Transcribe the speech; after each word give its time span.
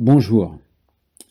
Bonjour. 0.00 0.56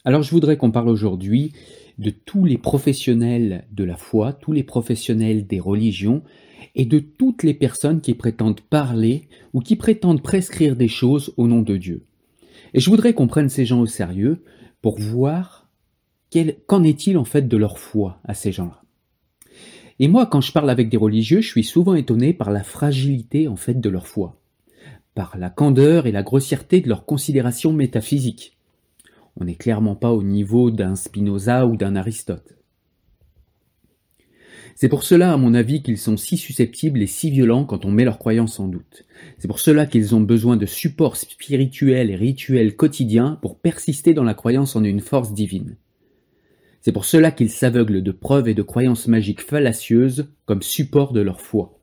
Alors 0.04 0.24
je 0.24 0.32
voudrais 0.32 0.58
qu'on 0.58 0.72
parle 0.72 0.90
aujourd'hui 0.90 1.54
de 2.00 2.10
tous 2.10 2.44
les 2.44 2.58
professionnels 2.58 3.64
de 3.72 3.86
la 3.86 3.96
foi, 3.96 4.34
tous 4.34 4.52
les 4.52 4.64
professionnels 4.64 5.48
des 5.48 5.62
religions 5.62 6.22
et 6.76 6.84
de 6.84 7.00
toutes 7.00 7.44
les 7.44 7.54
personnes 7.54 8.02
qui 8.02 8.14
prétendent 8.14 8.60
parler 8.60 9.30
ou 9.54 9.62
qui 9.62 9.78
prétendent 9.78 10.22
prescrire 10.22 10.76
des 10.76 10.90
choses 10.90 11.34
au 11.38 11.48
nom 11.48 11.62
de 11.62 11.78
Dieu. 11.78 12.04
Et 12.74 12.82
je 12.82 12.90
voudrais 12.90 13.14
qu'on 13.14 13.28
prenne 13.28 13.48
ces 13.48 13.66
gens 13.66 13.80
au 13.80 13.86
sérieux 13.86 14.44
pour 14.82 15.00
voir 15.00 15.70
qu'en 16.66 16.84
est-il 16.84 17.18
en 17.18 17.24
fait 17.24 17.48
de 17.48 17.56
leur 17.56 17.80
foi 17.80 18.20
à 18.26 18.34
ces 18.34 18.52
gens-là. 18.52 18.82
Et 20.00 20.10
moi, 20.10 20.26
quand 20.26 20.42
je 20.42 20.52
parle 20.52 20.70
avec 20.70 20.90
des 20.90 20.98
religieux, 20.98 21.40
je 21.40 21.48
suis 21.48 21.64
souvent 21.64 21.96
étonné 21.96 22.34
par 22.34 22.52
la 22.52 22.66
fragilité 22.66 23.48
en 23.48 23.56
fait 23.56 23.80
de 23.80 23.90
leur 23.90 24.08
foi, 24.08 24.42
par 25.16 25.38
la 25.38 25.50
candeur 25.50 26.06
et 26.06 26.12
la 26.12 26.22
grossièreté 26.22 26.82
de 26.82 26.90
leurs 26.90 27.06
considérations 27.06 27.72
métaphysiques. 27.72 28.57
On 29.40 29.46
n'est 29.46 29.56
clairement 29.56 29.96
pas 29.96 30.12
au 30.12 30.24
niveau 30.24 30.72
d'un 30.72 30.96
Spinoza 30.96 31.68
ou 31.68 31.78
d'un 31.78 31.96
Aristote. 31.96 32.58
C'est 34.76 34.90
pour 34.90 35.04
cela, 35.04 35.34
à 35.34 35.38
mon 35.38 35.56
avis, 35.56 35.82
qu'ils 35.82 35.98
sont 35.98 36.18
si 36.18 36.38
susceptibles 36.38 37.02
et 37.02 37.08
si 37.08 37.32
violents 37.32 37.66
quand 37.66 37.86
on 37.86 37.92
met 37.92 38.04
leurs 38.04 38.20
croyances 38.20 38.60
en 38.60 38.68
doute. 38.68 39.06
C'est 39.40 39.48
pour 39.48 39.60
cela 39.60 39.88
qu'ils 39.88 40.14
ont 40.14 40.22
besoin 40.22 40.56
de 40.56 40.68
supports 40.68 41.18
spirituels 41.18 42.12
et 42.12 42.16
rituels 42.16 42.76
quotidiens 42.76 43.40
pour 43.42 43.58
persister 43.60 44.14
dans 44.14 44.24
la 44.24 44.36
croyance 44.36 44.76
en 44.76 44.84
une 44.84 45.00
force 45.00 45.34
divine. 45.34 45.78
C'est 46.82 46.92
pour 46.92 47.06
cela 47.06 47.32
qu'ils 47.32 47.50
s'aveuglent 47.50 48.04
de 48.04 48.12
preuves 48.12 48.48
et 48.48 48.54
de 48.54 48.62
croyances 48.62 49.08
magiques 49.08 49.42
fallacieuses 49.42 50.28
comme 50.46 50.62
support 50.62 51.12
de 51.12 51.22
leur 51.22 51.42
foi. 51.42 51.80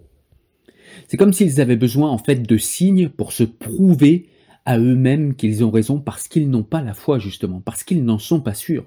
C'est 1.08 1.16
comme 1.16 1.32
s'ils 1.32 1.60
avaient 1.60 1.76
besoin 1.76 2.10
en 2.10 2.18
fait 2.18 2.42
de 2.42 2.56
signes 2.56 3.08
pour 3.08 3.32
se 3.32 3.42
prouver 3.42 4.28
à 4.64 4.78
eux-mêmes 4.78 5.34
qu'ils 5.34 5.64
ont 5.64 5.70
raison 5.70 5.98
parce 5.98 6.28
qu'ils 6.28 6.50
n'ont 6.50 6.62
pas 6.62 6.82
la 6.82 6.94
foi 6.94 7.18
justement, 7.18 7.60
parce 7.60 7.84
qu'ils 7.84 8.04
n'en 8.04 8.18
sont 8.18 8.40
pas 8.40 8.54
sûrs. 8.54 8.86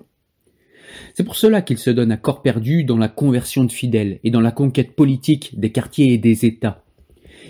C'est 1.14 1.23
pour 1.23 1.36
cela 1.36 1.61
qu'ils 1.61 1.78
se 1.78 1.89
donnent 1.89 2.11
à 2.11 2.17
corps 2.17 2.42
perdu 2.42 2.84
dans 2.84 2.97
la 2.97 3.09
conversion 3.09 3.64
de 3.64 3.72
fidèles 3.72 4.19
et 4.23 4.31
dans 4.31 4.42
la 4.42 4.52
conquête 4.52 4.95
politique 4.95 5.59
des 5.59 5.72
quartiers 5.72 6.14
et 6.14 6.17
des 6.17 6.45
États. 6.45 6.84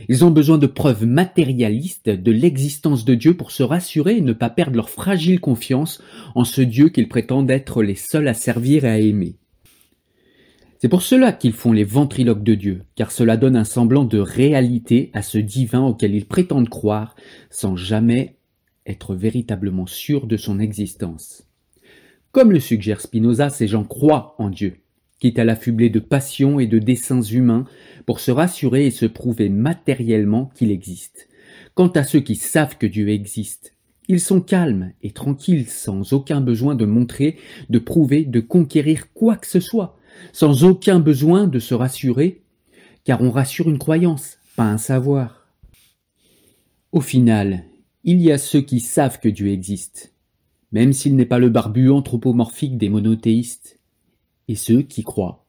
Ils 0.09 0.23
ont 0.23 0.31
besoin 0.31 0.57
de 0.57 0.67
preuves 0.67 1.05
matérialistes 1.05 2.09
de 2.09 2.31
l'existence 2.31 3.03
de 3.05 3.15
Dieu 3.15 3.35
pour 3.35 3.51
se 3.51 3.63
rassurer 3.63 4.17
et 4.17 4.21
ne 4.21 4.33
pas 4.33 4.49
perdre 4.49 4.75
leur 4.75 4.89
fragile 4.89 5.39
confiance 5.39 6.01
en 6.35 6.43
ce 6.43 6.61
Dieu 6.61 6.89
qu'ils 6.89 7.09
prétendent 7.09 7.51
être 7.51 7.83
les 7.83 7.95
seuls 7.95 8.27
à 8.27 8.33
servir 8.33 8.85
et 8.85 8.89
à 8.89 8.99
aimer. 8.99 9.35
C'est 10.79 10.89
pour 10.89 11.01
cela 11.01 11.31
qu'ils 11.31 11.53
font 11.53 11.71
les 11.71 11.83
ventriloques 11.83 12.43
de 12.43 12.53
Dieu, 12.53 12.83
car 12.95 13.11
cela 13.11 13.35
donne 13.35 13.55
un 13.55 13.63
semblant 13.63 14.03
de 14.03 14.19
réalité 14.19 15.09
à 15.13 15.23
ce 15.23 15.39
divin 15.39 15.81
auquel 15.81 16.13
ils 16.13 16.27
prétendent 16.27 16.69
croire, 16.69 17.15
sans 17.49 17.75
jamais 17.75 18.35
être 18.85 19.15
véritablement 19.15 19.87
sûrs 19.87 20.27
de 20.27 20.37
son 20.37 20.59
existence. 20.59 21.47
Comme 22.31 22.51
le 22.51 22.59
suggère 22.59 23.01
Spinoza, 23.01 23.49
ces 23.49 23.67
gens 23.67 23.83
croient 23.83 24.35
en 24.37 24.51
Dieu, 24.51 24.77
quitte 25.19 25.39
à 25.39 25.45
l'affubler 25.45 25.89
de 25.89 25.99
passions 25.99 26.59
et 26.59 26.67
de 26.67 26.77
desseins 26.77 27.23
humains 27.23 27.65
pour 28.05 28.19
se 28.19 28.29
rassurer 28.29 28.85
et 28.85 28.91
se 28.91 29.07
prouver 29.07 29.49
matériellement 29.49 30.51
qu'il 30.53 30.69
existe. 30.69 31.27
Quant 31.73 31.87
à 31.87 32.03
ceux 32.03 32.19
qui 32.19 32.35
savent 32.35 32.77
que 32.77 32.85
Dieu 32.85 33.09
existe, 33.09 33.73
ils 34.07 34.19
sont 34.19 34.41
calmes 34.41 34.93
et 35.01 35.11
tranquilles 35.11 35.67
sans 35.67 36.13
aucun 36.13 36.39
besoin 36.39 36.75
de 36.75 36.85
montrer, 36.85 37.37
de 37.69 37.79
prouver, 37.79 38.23
de 38.23 38.39
conquérir 38.39 39.11
quoi 39.13 39.35
que 39.35 39.47
ce 39.47 39.59
soit, 39.59 39.96
sans 40.33 40.63
aucun 40.63 40.99
besoin 40.99 41.47
de 41.47 41.59
se 41.59 41.73
rassurer, 41.73 42.41
car 43.03 43.21
on 43.21 43.31
rassure 43.31 43.69
une 43.69 43.79
croyance, 43.79 44.37
pas 44.55 44.65
un 44.65 44.77
savoir. 44.77 45.47
Au 46.91 47.01
final, 47.01 47.63
il 48.03 48.21
y 48.21 48.31
a 48.31 48.37
ceux 48.37 48.61
qui 48.61 48.79
savent 48.79 49.19
que 49.19 49.29
Dieu 49.29 49.49
existe, 49.49 50.13
même 50.71 50.93
s'il 50.93 51.15
n'est 51.15 51.25
pas 51.25 51.39
le 51.39 51.49
barbu 51.49 51.89
anthropomorphique 51.89 52.77
des 52.77 52.89
monothéistes, 52.89 53.79
et 54.47 54.55
ceux 54.55 54.81
qui 54.81 55.03
croient. 55.03 55.45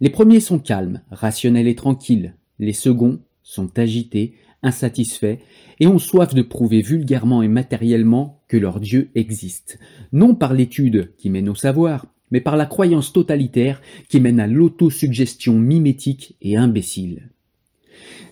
Les 0.00 0.10
premiers 0.10 0.40
sont 0.40 0.58
calmes, 0.58 1.02
rationnels 1.10 1.68
et 1.68 1.74
tranquilles, 1.74 2.34
les 2.58 2.72
seconds 2.72 3.20
sont 3.42 3.78
agités, 3.78 4.34
insatisfaits, 4.62 5.38
et 5.80 5.86
ont 5.86 5.98
soif 5.98 6.34
de 6.34 6.42
prouver 6.42 6.80
vulgairement 6.80 7.42
et 7.42 7.48
matériellement 7.48 8.42
que 8.48 8.56
leur 8.56 8.80
Dieu 8.80 9.10
existe, 9.14 9.78
non 10.12 10.34
par 10.34 10.54
l'étude 10.54 11.14
qui 11.16 11.30
mène 11.30 11.48
au 11.48 11.54
savoir, 11.54 12.06
mais 12.30 12.40
par 12.40 12.56
la 12.56 12.66
croyance 12.66 13.12
totalitaire 13.12 13.80
qui 14.08 14.20
mène 14.20 14.40
à 14.40 14.46
l'autosuggestion 14.46 15.54
mimétique 15.54 16.36
et 16.42 16.56
imbécile. 16.56 17.30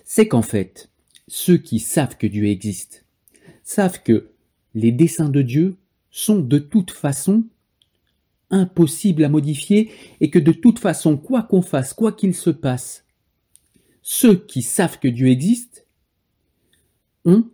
C'est 0.03 0.27
qu'en 0.27 0.41
fait, 0.41 0.89
ceux 1.27 1.57
qui 1.57 1.79
savent 1.79 2.17
que 2.17 2.27
Dieu 2.27 2.45
existe, 2.45 3.05
savent 3.63 4.01
que 4.03 4.29
les 4.75 4.91
desseins 4.91 5.29
de 5.29 5.41
Dieu 5.41 5.77
sont 6.11 6.39
de 6.39 6.59
toute 6.59 6.91
façon 6.91 7.43
impossibles 8.49 9.23
à 9.23 9.29
modifier 9.29 9.89
et 10.21 10.29
que 10.29 10.39
de 10.39 10.51
toute 10.51 10.79
façon, 10.79 11.17
quoi 11.17 11.43
qu'on 11.43 11.61
fasse, 11.61 11.93
quoi 11.93 12.11
qu'il 12.11 12.35
se 12.35 12.49
passe, 12.49 13.03
ceux 14.01 14.35
qui 14.35 14.61
savent 14.61 14.99
que 14.99 15.07
Dieu 15.07 15.27
existe 15.27 15.85
ont 17.25 17.45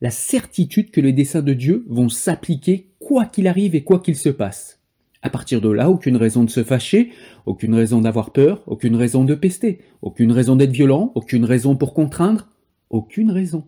la 0.00 0.10
certitude 0.10 0.90
que 0.90 1.00
les 1.00 1.12
desseins 1.12 1.42
de 1.42 1.54
Dieu 1.54 1.84
vont 1.88 2.08
s'appliquer 2.08 2.90
quoi 2.98 3.26
qu'il 3.26 3.46
arrive 3.46 3.74
et 3.74 3.84
quoi 3.84 4.00
qu'il 4.00 4.16
se 4.16 4.28
passe. 4.28 4.80
À 5.24 5.30
partir 5.30 5.62
de 5.62 5.70
là, 5.70 5.88
aucune 5.88 6.18
raison 6.18 6.44
de 6.44 6.50
se 6.50 6.62
fâcher, 6.62 7.10
aucune 7.46 7.74
raison 7.74 8.02
d'avoir 8.02 8.30
peur, 8.30 8.62
aucune 8.66 8.94
raison 8.94 9.24
de 9.24 9.34
pester, 9.34 9.80
aucune 10.02 10.30
raison 10.30 10.54
d'être 10.54 10.70
violent, 10.70 11.12
aucune 11.14 11.46
raison 11.46 11.76
pour 11.76 11.94
contraindre, 11.94 12.50
aucune 12.90 13.30
raison. 13.30 13.64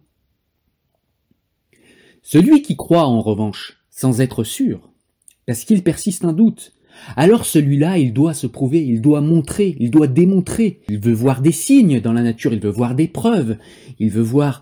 Celui 2.21 2.61
qui 2.61 2.77
croit 2.77 3.07
en 3.07 3.23
revanche, 3.23 3.79
sans 3.89 4.21
être 4.21 4.45
sûr, 4.45 4.93
parce 5.47 5.65
qu'il 5.65 5.83
persiste 5.83 6.27
un 6.27 6.35
doute, 6.35 6.75
alors 7.17 7.47
celui-là, 7.47 7.97
il 7.97 8.13
doit 8.13 8.35
se 8.35 8.47
prouver, 8.47 8.85
il 8.85 9.01
doit 9.01 9.23
montrer, 9.23 9.77
il 9.81 9.91
doit 9.91 10.09
démontrer, 10.09 10.83
il 10.91 10.99
veut 10.99 11.15
voir 11.15 11.41
des 11.41 11.53
signes 11.53 12.03
dans 12.03 12.13
la 12.13 12.23
nature, 12.23 12.53
il 12.53 12.61
veut 12.61 12.69
voir 12.69 12.95
des 12.95 13.09
preuves, 13.09 13.57
il 13.99 14.11
veut 14.11 14.21
voir 14.21 14.61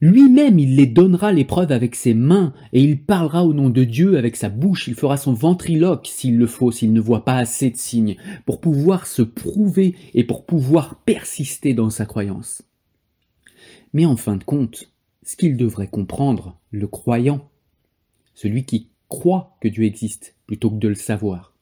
lui-même, 0.00 0.58
il 0.58 0.76
les 0.76 0.86
donnera 0.86 1.32
l'épreuve 1.32 1.72
avec 1.72 1.94
ses 1.94 2.12
mains, 2.12 2.52
et 2.72 2.82
il 2.82 3.02
parlera 3.02 3.44
au 3.44 3.54
nom 3.54 3.70
de 3.70 3.84
Dieu 3.84 4.18
avec 4.18 4.36
sa 4.36 4.50
bouche, 4.50 4.88
il 4.88 4.94
fera 4.94 5.16
son 5.16 5.32
ventriloque 5.32 6.06
s'il 6.06 6.36
le 6.36 6.46
faut, 6.46 6.70
s'il 6.70 6.92
ne 6.92 7.00
voit 7.00 7.24
pas 7.24 7.36
assez 7.36 7.70
de 7.70 7.76
signes, 7.76 8.16
pour 8.44 8.60
pouvoir 8.60 9.06
se 9.06 9.22
prouver 9.22 9.94
et 10.12 10.24
pour 10.24 10.44
pouvoir 10.44 11.02
persister 11.04 11.72
dans 11.72 11.90
sa 11.90 12.04
croyance. 12.04 12.62
Mais 13.94 14.04
en 14.04 14.16
fin 14.16 14.36
de 14.36 14.44
compte, 14.44 14.92
ce 15.22 15.36
qu'il 15.36 15.56
devrait 15.56 15.88
comprendre, 15.88 16.58
le 16.70 16.86
croyant, 16.86 17.48
celui 18.34 18.64
qui 18.64 18.90
croit 19.08 19.56
que 19.60 19.68
Dieu 19.68 19.84
existe, 19.84 20.36
plutôt 20.46 20.70
que 20.70 20.76
de 20.76 20.88
le 20.88 20.94
savoir, 20.94 21.55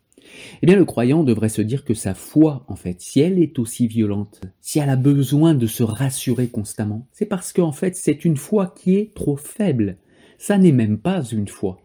eh 0.62 0.66
bien, 0.66 0.76
le 0.76 0.84
croyant 0.84 1.24
devrait 1.24 1.48
se 1.48 1.62
dire 1.62 1.84
que 1.84 1.94
sa 1.94 2.14
foi, 2.14 2.64
en 2.68 2.76
fait, 2.76 3.00
si 3.00 3.20
elle 3.20 3.38
est 3.38 3.58
aussi 3.58 3.86
violente, 3.86 4.40
si 4.60 4.78
elle 4.78 4.90
a 4.90 4.96
besoin 4.96 5.54
de 5.54 5.66
se 5.66 5.82
rassurer 5.82 6.48
constamment, 6.48 7.06
c'est 7.12 7.26
parce 7.26 7.52
qu'en 7.52 7.72
fait, 7.72 7.96
c'est 7.96 8.24
une 8.24 8.36
foi 8.36 8.74
qui 8.76 8.96
est 8.96 9.14
trop 9.14 9.36
faible. 9.36 9.96
Ça 10.38 10.58
n'est 10.58 10.72
même 10.72 10.98
pas 10.98 11.22
une 11.22 11.48
foi. 11.48 11.78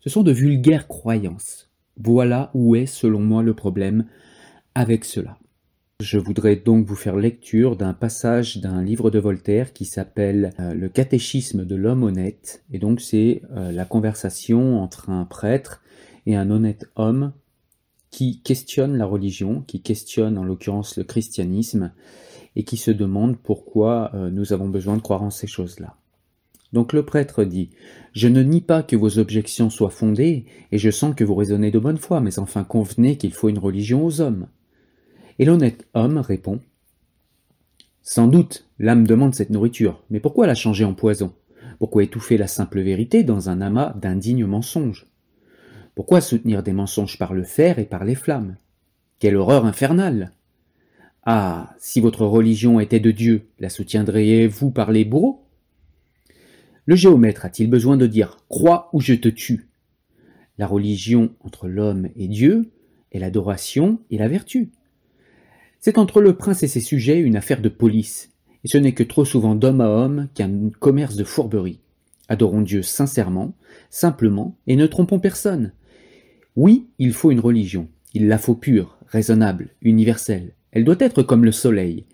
Ce 0.00 0.10
sont 0.10 0.22
de 0.22 0.32
vulgaires 0.32 0.88
croyances. 0.88 1.70
Voilà 1.98 2.50
où 2.54 2.76
est, 2.76 2.86
selon 2.86 3.20
moi, 3.20 3.42
le 3.42 3.54
problème 3.54 4.06
avec 4.74 5.04
cela. 5.04 5.38
Je 6.00 6.18
voudrais 6.18 6.56
donc 6.56 6.86
vous 6.86 6.94
faire 6.94 7.16
lecture 7.16 7.74
d'un 7.74 7.94
passage 7.94 8.58
d'un 8.58 8.82
livre 8.82 9.10
de 9.10 9.18
Voltaire 9.18 9.72
qui 9.72 9.86
s'appelle 9.86 10.52
euh, 10.60 10.74
Le 10.74 10.90
catéchisme 10.90 11.64
de 11.64 11.74
l'homme 11.74 12.02
honnête. 12.02 12.62
Et 12.70 12.78
donc 12.78 13.00
c'est 13.00 13.40
euh, 13.52 13.72
la 13.72 13.86
conversation 13.86 14.82
entre 14.82 15.08
un 15.08 15.24
prêtre 15.24 15.82
et 16.26 16.36
un 16.36 16.50
honnête 16.50 16.84
homme 16.96 17.32
qui 18.16 18.40
questionne 18.40 18.96
la 18.96 19.04
religion, 19.04 19.62
qui 19.66 19.82
questionne 19.82 20.38
en 20.38 20.44
l'occurrence 20.44 20.96
le 20.96 21.04
christianisme, 21.04 21.92
et 22.56 22.64
qui 22.64 22.78
se 22.78 22.90
demande 22.90 23.36
pourquoi 23.36 24.10
euh, 24.14 24.30
nous 24.30 24.54
avons 24.54 24.70
besoin 24.70 24.96
de 24.96 25.02
croire 25.02 25.22
en 25.22 25.28
ces 25.28 25.46
choses-là. 25.46 25.96
Donc 26.72 26.94
le 26.94 27.04
prêtre 27.04 27.44
dit 27.44 27.68
Je 28.14 28.28
ne 28.28 28.42
nie 28.42 28.62
pas 28.62 28.82
que 28.82 28.96
vos 28.96 29.18
objections 29.18 29.68
soient 29.68 29.90
fondées, 29.90 30.46
et 30.72 30.78
je 30.78 30.90
sens 30.90 31.14
que 31.14 31.24
vous 31.24 31.34
raisonnez 31.34 31.70
de 31.70 31.78
bonne 31.78 31.98
foi, 31.98 32.22
mais 32.22 32.38
enfin 32.38 32.64
convenez 32.64 33.18
qu'il 33.18 33.34
faut 33.34 33.50
une 33.50 33.58
religion 33.58 34.02
aux 34.02 34.22
hommes. 34.22 34.46
Et 35.38 35.44
l'honnête 35.44 35.86
homme 35.92 36.16
répond 36.16 36.60
Sans 38.00 38.28
doute, 38.28 38.66
l'âme 38.78 39.06
demande 39.06 39.34
cette 39.34 39.50
nourriture, 39.50 40.02
mais 40.08 40.20
pourquoi 40.20 40.46
la 40.46 40.54
changer 40.54 40.86
en 40.86 40.94
poison? 40.94 41.34
Pourquoi 41.78 42.02
étouffer 42.02 42.38
la 42.38 42.46
simple 42.46 42.80
vérité 42.80 43.24
dans 43.24 43.50
un 43.50 43.60
amas 43.60 43.92
d'indignes 43.92 44.46
mensonges? 44.46 45.06
Pourquoi 45.96 46.20
soutenir 46.20 46.62
des 46.62 46.74
mensonges 46.74 47.16
par 47.16 47.32
le 47.32 47.42
fer 47.42 47.78
et 47.78 47.86
par 47.86 48.04
les 48.04 48.14
flammes? 48.14 48.56
Quelle 49.18 49.34
horreur 49.34 49.64
infernale 49.64 50.30
Ah, 51.24 51.74
si 51.78 52.00
votre 52.00 52.26
religion 52.26 52.80
était 52.80 53.00
de 53.00 53.10
Dieu, 53.10 53.46
la 53.58 53.70
soutiendriez-vous 53.70 54.70
par 54.70 54.92
les 54.92 55.06
bourreaux? 55.06 55.42
Le 56.84 56.96
géomètre 56.96 57.46
a-t-il 57.46 57.70
besoin 57.70 57.96
de 57.96 58.06
dire 58.06 58.36
Crois 58.50 58.90
ou 58.92 59.00
je 59.00 59.14
te 59.14 59.28
tue? 59.28 59.68
La 60.58 60.66
religion 60.66 61.30
entre 61.40 61.66
l'homme 61.66 62.10
et 62.14 62.28
Dieu 62.28 62.70
est 63.12 63.18
l'adoration 63.18 63.98
et 64.10 64.18
la 64.18 64.28
vertu. 64.28 64.68
C'est 65.80 65.96
entre 65.96 66.20
le 66.20 66.36
prince 66.36 66.62
et 66.62 66.68
ses 66.68 66.80
sujets 66.80 67.20
une 67.20 67.36
affaire 67.36 67.62
de 67.62 67.70
police, 67.70 68.32
et 68.64 68.68
ce 68.68 68.76
n'est 68.76 68.92
que 68.92 69.02
trop 69.02 69.24
souvent 69.24 69.54
d'homme 69.54 69.80
à 69.80 69.88
homme 69.88 70.28
qu'un 70.34 70.68
commerce 70.78 71.16
de 71.16 71.24
fourberie. 71.24 71.80
Adorons 72.28 72.60
Dieu 72.60 72.82
sincèrement, 72.82 73.54
simplement, 73.88 74.58
et 74.66 74.76
ne 74.76 74.86
trompons 74.86 75.20
personne. 75.20 75.72
Oui, 76.56 76.86
il 76.98 77.12
faut 77.12 77.30
une 77.30 77.40
religion. 77.40 77.88
Il 78.14 78.28
la 78.28 78.38
faut 78.38 78.54
pure, 78.54 78.98
raisonnable, 79.06 79.74
universelle. 79.82 80.54
Elle 80.72 80.84
doit 80.84 80.96
être 80.98 81.22
comme 81.22 81.44
le 81.44 81.52
soleil, 81.52 82.06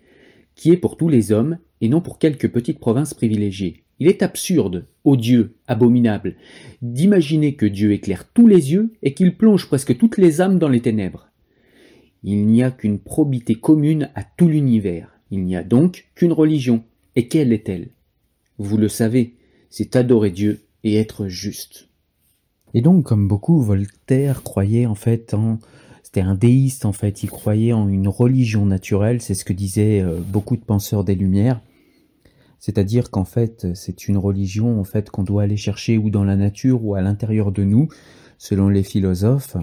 qui 0.55 0.71
est 0.71 0.77
pour 0.77 0.97
tous 0.97 1.07
les 1.07 1.31
hommes 1.31 1.57
et 1.79 1.87
non 1.87 2.01
pour 2.01 2.19
quelques 2.19 2.51
petites 2.51 2.79
provinces 2.79 3.13
privilégiées. 3.13 3.83
Il 3.99 4.07
est 4.07 4.21
absurde, 4.21 4.85
odieux, 5.05 5.55
abominable, 5.67 6.35
d'imaginer 6.81 7.55
que 7.55 7.65
Dieu 7.65 7.93
éclaire 7.93 8.27
tous 8.33 8.47
les 8.47 8.73
yeux 8.73 8.91
et 9.01 9.13
qu'il 9.13 9.37
plonge 9.37 9.67
presque 9.67 9.97
toutes 9.97 10.17
les 10.17 10.41
âmes 10.41 10.59
dans 10.59 10.67
les 10.67 10.81
ténèbres. 10.81 11.29
Il 12.23 12.45
n'y 12.45 12.63
a 12.63 12.71
qu'une 12.71 12.99
probité 12.99 13.55
commune 13.55 14.09
à 14.15 14.23
tout 14.23 14.47
l'univers. 14.47 15.09
Il 15.31 15.43
n'y 15.45 15.55
a 15.55 15.63
donc 15.63 16.09
qu'une 16.15 16.33
religion. 16.33 16.83
Et 17.15 17.27
quelle 17.27 17.53
est-elle? 17.53 17.89
Vous 18.57 18.77
le 18.77 18.89
savez, 18.89 19.35
c'est 19.69 19.95
adorer 19.95 20.31
Dieu 20.31 20.61
et 20.83 20.95
être 20.95 21.27
juste. 21.27 21.89
Et 22.73 22.81
donc, 22.81 23.03
comme 23.03 23.27
beaucoup, 23.27 23.61
Voltaire 23.61 24.43
croyait 24.43 24.85
en 24.85 24.95
fait 24.95 25.33
en 25.33 25.59
c'était 26.13 26.21
un 26.21 26.35
déiste 26.35 26.85
en 26.85 26.91
fait, 26.91 27.23
il 27.23 27.31
croyait 27.31 27.73
en 27.73 27.89
une 27.89 28.07
religion 28.07 28.67
naturelle, 28.67 29.19
c'est 29.19 29.33
ce 29.33 29.43
que 29.43 29.53
disaient 29.53 29.99
euh, 29.99 30.19
beaucoup 30.19 30.55
de 30.55 30.61
penseurs 30.61 31.03
des 31.03 31.15
Lumières. 31.15 31.59
C'est-à-dire 32.59 33.09
qu'en 33.09 33.25
fait, 33.25 33.65
c'est 33.73 34.07
une 34.07 34.17
religion 34.17 34.79
en 34.79 34.83
fait 34.83 35.09
qu'on 35.09 35.23
doit 35.23 35.41
aller 35.41 35.57
chercher 35.57 35.97
ou 35.97 36.11
dans 36.11 36.23
la 36.23 36.35
nature 36.35 36.85
ou 36.85 36.93
à 36.93 37.01
l'intérieur 37.01 37.51
de 37.51 37.63
nous, 37.63 37.87
selon 38.37 38.69
les 38.69 38.83
philosophes. 38.83 39.57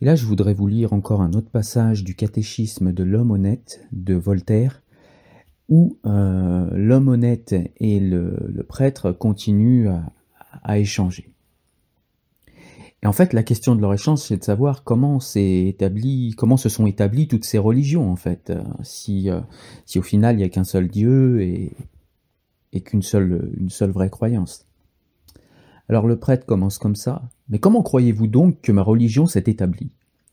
Et 0.00 0.06
là, 0.06 0.14
je 0.14 0.24
voudrais 0.24 0.54
vous 0.54 0.68
lire 0.68 0.94
encore 0.94 1.20
un 1.20 1.34
autre 1.34 1.50
passage 1.50 2.02
du 2.02 2.14
catéchisme 2.14 2.92
de 2.92 3.04
l'homme 3.04 3.30
honnête 3.30 3.86
de 3.92 4.14
Voltaire, 4.14 4.82
où 5.68 5.98
euh, 6.06 6.66
l'homme 6.72 7.08
honnête 7.08 7.54
et 7.76 8.00
le, 8.00 8.64
prêtre 8.66 9.12
continuent 9.12 9.90
à 10.64 10.78
échanger. 10.78 11.28
Et 13.02 13.06
en 13.08 13.12
fait, 13.12 13.32
la 13.32 13.42
question 13.42 13.74
de 13.74 13.80
leur 13.80 13.92
échange, 13.92 14.20
c'est 14.20 14.36
de 14.36 14.44
savoir 14.44 14.84
comment 14.84 15.18
s'est 15.18 15.66
établi, 15.66 16.34
comment 16.36 16.56
se 16.56 16.68
sont 16.68 16.86
établies 16.86 17.26
toutes 17.26 17.44
ces 17.44 17.58
religions, 17.58 18.10
en 18.10 18.16
fait. 18.16 18.50
Euh, 18.50 18.62
si, 18.84 19.28
euh, 19.28 19.40
si 19.86 19.98
au 19.98 20.02
final, 20.02 20.36
il 20.36 20.38
n'y 20.38 20.44
a 20.44 20.48
qu'un 20.48 20.64
seul 20.64 20.88
Dieu 20.88 21.42
et, 21.42 21.74
qu'une 22.84 23.02
seule, 23.02 23.52
une 23.58 23.70
seule 23.70 23.90
vraie 23.90 24.10
croyance. 24.10 24.66
Alors 25.88 26.06
le 26.06 26.18
prêtre 26.18 26.46
commence 26.46 26.78
comme 26.78 26.94
ça. 26.94 27.28
Mais 27.48 27.58
comment 27.58 27.82
croyez-vous 27.82 28.28
donc 28.28 28.62
que 28.62 28.72
ma 28.72 28.82
religion 28.82 29.26
s'est 29.26 29.44
établie? 29.46 29.90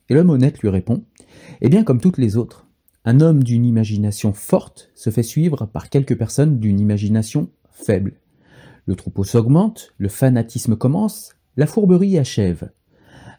Et 0.07 0.13
l'homme 0.13 0.30
honnête 0.30 0.60
lui 0.60 0.69
répond 0.69 1.04
Eh 1.62 1.69
bien, 1.69 1.83
comme 1.83 2.00
toutes 2.00 2.18
les 2.18 2.38
autres. 2.38 2.66
Un 3.04 3.19
homme 3.19 3.44
d'une 3.44 3.66
imagination 3.66 4.31
forte 4.31 4.92
se 4.94 5.10
fait 5.10 5.24
suivre 5.24 5.66
par 5.66 5.89
quelques 5.89 6.18
personnes 6.18 6.60
d'une 6.60 6.80
imagination 6.80 7.50
faible. 7.71 8.13
Le 8.86 8.95
troupeau 8.95 9.24
s'augmente, 9.24 9.94
le 9.98 10.07
fanatisme 10.10 10.75
commence, 10.75 11.36
la 11.59 11.67
fourberie 11.67 12.17
achève. 12.17 12.71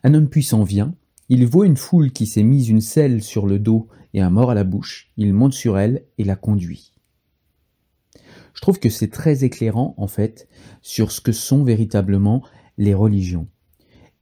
Un 0.05 0.12
homme 0.12 0.28
puissant 0.28 0.62
vient, 0.62 0.94
il 1.31 1.46
voit 1.46 1.64
une 1.64 1.78
foule 1.78 2.12
qui 2.12 2.26
s'est 2.26 2.43
mise 2.43 2.69
une 2.69 2.82
selle 2.82 3.22
sur 3.22 3.46
le 3.46 3.58
dos 3.58 3.88
et 4.12 4.20
un 4.20 4.28
mort 4.28 4.50
à 4.50 4.55
la 4.55 4.62
bouche, 4.62 5.11
il 5.17 5.32
monte 5.32 5.55
sur 5.55 5.78
elle 5.78 6.05
et 6.19 6.25
la 6.25 6.37
conduit. 6.37 6.93
Je 8.52 8.61
trouve 8.61 8.78
que 8.78 8.90
c'est 8.90 9.08
très 9.08 9.43
éclairant, 9.43 9.94
en 9.96 10.06
fait, 10.06 10.49
sur 10.82 11.12
ce 11.12 11.22
que 11.22 11.32
sont 11.32 11.64
véritablement 11.64 12.44
les 12.76 12.93
religions. 12.93 13.49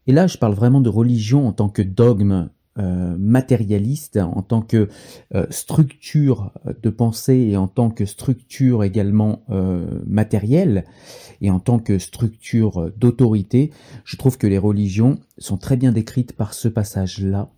Et 0.07 0.13
là, 0.13 0.29
je 0.29 0.39
parle 0.39 0.55
vraiment 0.55 0.81
de 0.81 0.89
religion 0.89 1.49
en 1.49 1.53
tant 1.53 1.69
que 1.69 1.83
dogme 1.83 2.51
euh, 2.79 3.17
matérialiste 3.19 4.19
en 4.19 4.43
tant 4.43 4.63
que 4.63 4.89
euh, 5.35 5.47
structure 5.51 6.53
de 6.81 6.91
pensée 6.91 7.49
et 7.51 7.57
en 7.57 7.67
tant 7.67 7.91
que 7.91 8.07
structure 8.07 8.85
également 8.85 9.43
euh, 9.51 10.01
matérielle 10.07 10.85
et 11.41 11.51
en 11.51 11.59
tant 11.59 11.79
que 11.79 11.99
structure 11.99 12.93
d'autorité, 12.97 13.73
je 14.05 14.17
trouve 14.17 14.39
que 14.39 14.47
les 14.47 14.59
religions 14.59 15.19
sont 15.39 15.57
très 15.57 15.77
bien 15.77 15.93
décrites 15.93 16.35
par 16.35 16.55
ce 16.55 16.69
passage-là. 16.69 17.51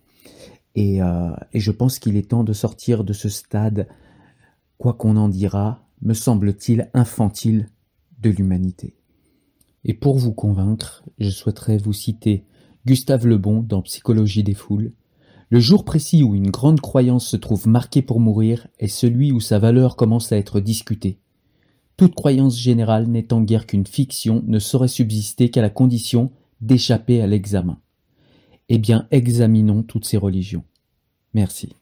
Et, 0.75 0.99
et 0.99 1.59
je 1.59 1.71
pense 1.71 1.99
qu'il 1.99 2.15
est 2.15 2.29
temps 2.29 2.45
de 2.45 2.53
sortir 2.53 3.03
de 3.03 3.11
ce 3.11 3.27
stade, 3.27 3.87
quoi 4.77 4.93
qu'on 4.93 5.17
en 5.17 5.27
dira, 5.27 5.83
me 6.01 6.13
semble-t-il 6.13 6.89
infantile 6.93 7.69
de 8.19 8.29
l'humanité. 8.29 8.95
Et 9.83 9.93
pour 9.93 10.17
vous 10.17 10.31
convaincre, 10.31 11.03
je 11.17 11.29
souhaiterais 11.29 11.77
vous 11.77 11.93
citer 11.93 12.45
Gustave 12.85 13.27
Lebon 13.27 13.61
dans 13.61 13.81
Psychologie 13.81 14.43
des 14.43 14.53
foules, 14.53 14.93
le 15.51 15.59
jour 15.59 15.83
précis 15.83 16.23
où 16.23 16.33
une 16.33 16.49
grande 16.49 16.79
croyance 16.79 17.27
se 17.27 17.35
trouve 17.35 17.67
marquée 17.67 18.01
pour 18.01 18.21
mourir 18.21 18.67
est 18.79 18.87
celui 18.87 19.33
où 19.33 19.41
sa 19.41 19.59
valeur 19.59 19.97
commence 19.97 20.31
à 20.31 20.37
être 20.37 20.61
discutée. 20.61 21.19
Toute 21.97 22.15
croyance 22.15 22.57
générale 22.57 23.07
n'étant 23.07 23.41
guère 23.41 23.67
qu'une 23.67 23.85
fiction 23.85 24.43
ne 24.47 24.59
saurait 24.59 24.87
subsister 24.87 25.49
qu'à 25.49 25.61
la 25.61 25.69
condition 25.69 26.31
d'échapper 26.61 27.21
à 27.21 27.27
l'examen. 27.27 27.81
Eh 28.69 28.77
bien, 28.77 29.09
examinons 29.11 29.83
toutes 29.83 30.05
ces 30.05 30.15
religions. 30.15 30.63
Merci. 31.33 31.73